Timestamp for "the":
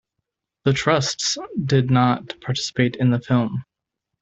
0.63-0.73, 3.11-3.19